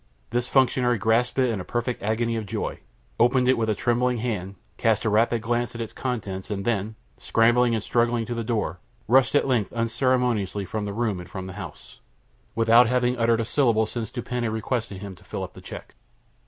This 0.31 0.47
functionary 0.47 0.97
grasped 0.97 1.37
it 1.37 1.51
in 1.51 1.59
a 1.61 1.63
perfect 1.63 2.01
agony 2.01 2.35
of 2.35 2.47
joy, 2.47 2.79
opened 3.19 3.47
it 3.47 3.55
with 3.55 3.69
a 3.69 3.75
trembling 3.75 4.17
hand, 4.17 4.55
cast 4.77 5.05
a 5.05 5.11
rapid 5.11 5.43
glance 5.43 5.75
at 5.75 5.79
its 5.81 5.93
contents, 5.93 6.49
and 6.49 6.65
then, 6.65 6.95
scrambling 7.19 7.75
and 7.75 7.83
struggling 7.83 8.25
to 8.25 8.33
the 8.33 8.43
door, 8.43 8.79
rushed 9.07 9.35
at 9.35 9.45
length 9.47 9.71
unceremoniously 9.73 10.65
from 10.65 10.85
the 10.85 10.93
room 10.93 11.19
and 11.19 11.29
from 11.29 11.45
the 11.45 11.53
house, 11.53 11.99
without 12.55 12.87
having 12.89 13.15
uttered 13.19 13.41
a 13.41 13.45
syllable 13.45 13.85
since 13.85 14.09
Dupin 14.09 14.41
had 14.43 14.53
requested 14.53 15.01
him 15.03 15.13
to 15.17 15.23
fill 15.23 15.43
up 15.43 15.53
the 15.53 15.61
check. 15.61 15.93